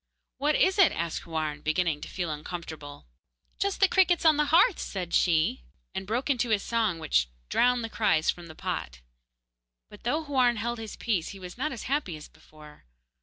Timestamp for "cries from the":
7.87-8.55